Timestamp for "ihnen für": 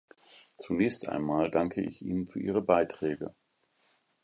2.01-2.39